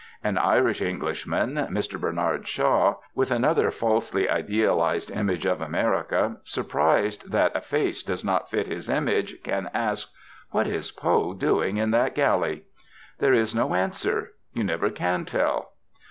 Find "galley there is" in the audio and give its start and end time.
12.15-13.53